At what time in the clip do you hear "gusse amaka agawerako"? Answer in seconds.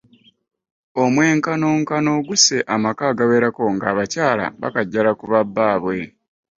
2.27-3.63